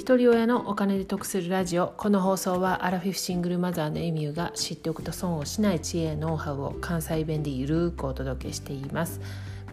[0.00, 1.88] 一人親のお金で得するラジオ。
[1.98, 9.20] この放送はアラフィフシングルマザーのエミューが知っておくと損をしない知恵やノウハウを関西弁でゆるくお届けしています。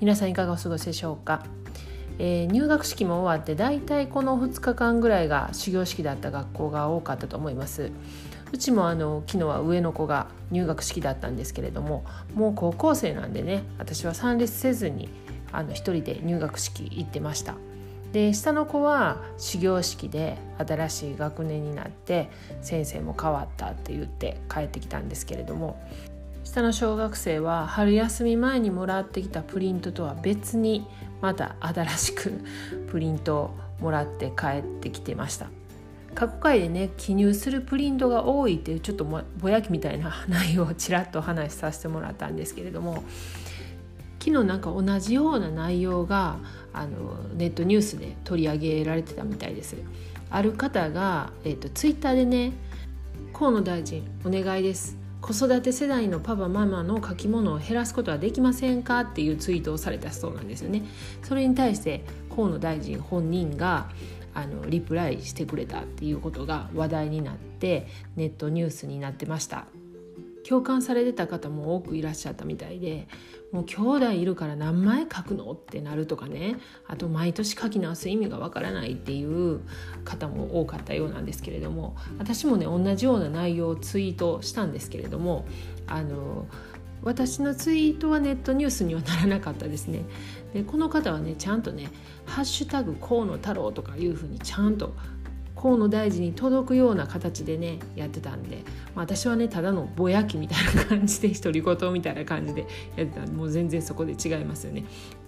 [0.01, 1.45] 皆さんいかがお過ごしでしょうか、
[2.19, 7.91] えー、入学式も終わってだいたいこの2日間ぐらいが始業式だった学校が多かったと思います。
[8.51, 12.03] うちもあの昨日は上の子が入学式だったんですけれども
[12.35, 15.07] もう高校生なんでね私は参列せずに
[15.53, 17.55] あの一人で入学式行ってました。
[18.13, 22.29] で下の子は始業式で新しい学年になって
[22.61, 25.81] 先生も変わったって言って帰ってきたんですけれども
[26.43, 30.87] 下の小学生は春休み前にもらってきたプリントとは別に
[31.21, 32.41] また新しく
[32.89, 35.47] プリントをもらって帰ってきてました。
[36.15, 43.03] 過去回でね記入するプリントが多いっていうちょっとぼやきみたいな 内容をちらっとお話しさせてもらったんですけれども
[44.27, 46.39] 昨日なんか同じような内容が
[46.73, 49.77] あのネットニュースで取り上げられてたみたいです。
[50.29, 52.51] ある方が、えーと、ツイッターでね
[53.31, 60.83] 「河野大臣お願いです」子育て世代のパパママの書き物を減らすことはできませんかっていうツイートをされたそうなんですよね。
[61.23, 63.89] それに対して河野大臣本人が
[64.33, 69.67] あのリプライしてくれたっていうことが話題になってネットニュースになってました。
[70.47, 73.07] 共感されてた方も多くいらっしゃったみたいで
[73.51, 76.57] もう兄弟いるから何枚書くのってなるとかね。
[76.87, 79.61] あと毎年書き直す意味がわからないっていう
[80.05, 85.45] 方も多かったようなんですけれども私もね同じような内容をツイートしたんですけれども
[85.87, 86.47] あの
[87.03, 90.03] 私のツイートはネットニュースにはならなかったですね。
[90.53, 91.89] でこの方はねちゃんとね
[92.25, 94.93] 「ハッシュタグ河野太郎」とかいうふうにちゃんと
[95.57, 98.57] 河野大臣に届くような形でねやってたんで、
[98.95, 104.85] まあ、私はねただのぼやきみたいな感じで独り言みたいな感じでやってたんでもう全然そこで違いますよね。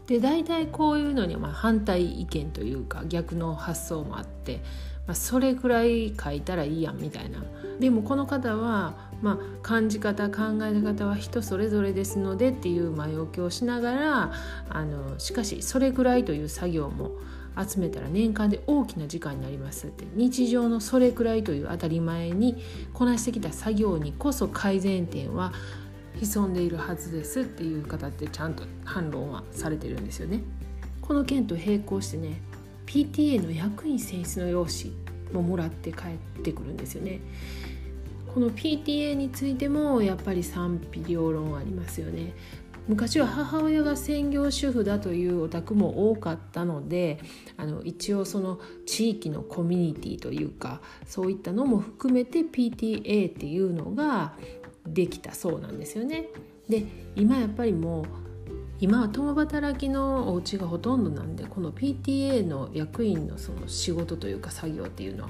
[0.08, 4.62] で大体こういうのにはま反対意見というか逆の発想もあって、
[5.06, 7.44] まあ、それくらい書いたらいいやんみたいな。
[7.80, 14.34] でもこの方は、まあ、感じ方考え方は人それぞれですのでっていう前置きをしながら
[14.70, 17.12] あのしかしそれぐらいという作業も
[17.68, 25.54] 集めたら年間で大きな時間になりますって日常のそれくらいという当たり前にこなしてきた作業にこそ改善点は
[26.20, 30.42] 潜んでいるはずですっていう方ってちゃんと反論はされてるんですよね。
[31.02, 32.42] この件と並行してね
[32.86, 34.94] PTA の役員選出の用紙
[35.34, 36.00] ももらって帰
[36.40, 37.22] ってくるんですよね。
[38.34, 42.34] この PTA についてもやっぱり賛否両論ありますよね。
[42.90, 47.20] 昔は母親が専業主婦だというお宅も多かったので
[47.56, 54.34] あの一応その地域のコミュニティというかそういったのも含めて PTA っていうのが
[54.88, 56.30] できたそうなんですよね。
[56.68, 56.84] で
[57.16, 58.29] 今やっぱりもう
[58.82, 65.30] 今は共働きのお家がほとんどなんでこの PTA の役員のその仕事というか作業っていうのは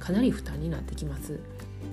[0.00, 1.38] かなり負担になってきます。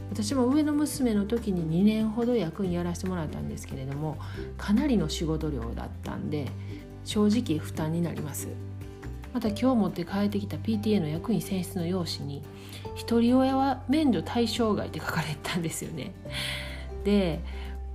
[0.10, 4.18] 私も上の娘の時に2年ほど役員やらせてもらったんですけれども
[4.58, 6.48] かなりの仕事量だったんで
[7.04, 8.48] 正直負担になります。
[9.34, 12.42] また今日持って帰ってきた PTA の役員選出の用紙に
[12.96, 16.14] 「一人親は免除対象外」って書かれたんですよね。
[17.04, 17.42] で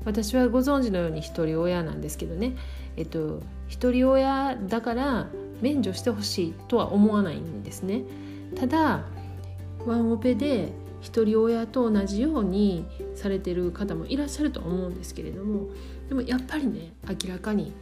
[0.04, 2.54] 私はご存知のように一人親なんですけどね。
[2.97, 5.28] えっと一人親だから
[5.61, 8.03] 免除してほしいとは思わないんですね
[8.56, 9.05] ただ
[9.87, 15.69] ワンオペで一人親と同じようにされてる方もいらっしゃると思うんですけれども
[16.09, 17.73] でもやっぱりね明らかに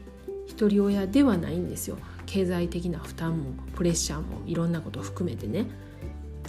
[0.46, 5.66] 一人親ではないんですよ経済的な負担もプレッシャーもいろんなことを含めてね。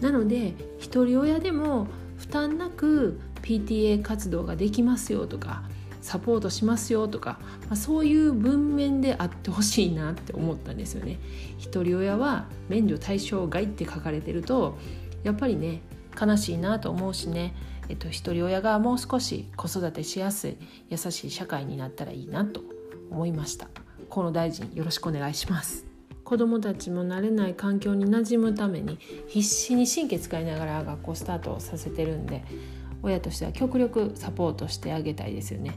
[0.02, 1.88] なので一人親でも
[2.18, 5.64] 負担なく PTA 活動ができますよとか
[6.02, 11.20] サポートしますよとか、まあ、そういう文面であってほしいなって思ったんですよね。
[11.58, 14.78] 一人親は免除対象外って書かれてると
[15.24, 15.82] やっぱりね
[16.20, 17.54] 悲しいなと思うしね、
[17.90, 20.58] えっと、一人親がもう少し子育てしやすい
[20.90, 22.62] 優しい社会になったらいいなと
[23.12, 23.68] 思いました。
[24.10, 25.86] 河野大臣よろしくお願いします。
[26.30, 32.44] 子どもたちも慣れない環境に馴染むために必死に神経使いながら学校スタートをさせてるんで
[33.04, 35.74] 親としては極力サポートしてあげたいですよね。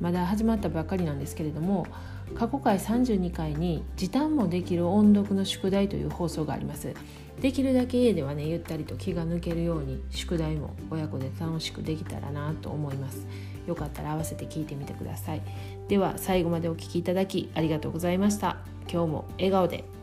[0.00, 1.86] まだ始まったばかりなんですけれども
[2.34, 6.94] 過去回32回に時短もできる音読の宿題という放送があります。
[7.40, 13.26] できるだけ家ではねゆったりと気が抜けるように宿題も親子で楽しくできたらなと思います。
[13.66, 15.42] よかったら合わせて聞いてみてください。
[15.88, 18.58] では最後までお聴きいただきありがとうございました。
[18.90, 19.99] 今日も笑顔で。